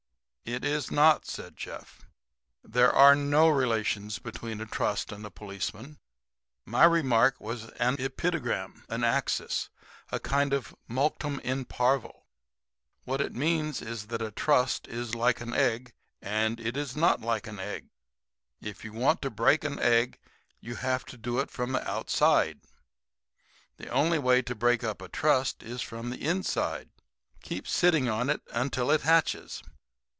[0.61, 2.01] '""It is not," said Jeff.
[2.61, 5.97] "There are no relations between a trust and a policeman.
[6.65, 9.69] My remark was an epitogram an axis
[10.11, 12.25] a kind of mulct'em in parvo.
[13.05, 17.21] What it means is that a trust is like an egg, and it is not
[17.21, 17.87] like an egg.
[18.59, 20.19] If you want to break an egg
[20.59, 22.59] you have to do it from the outside.
[23.77, 26.89] The only way to break up a trust is from the inside.
[27.41, 29.63] Keep sitting on it until it hatches.